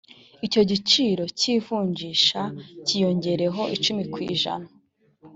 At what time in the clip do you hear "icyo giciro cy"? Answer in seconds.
0.45-1.45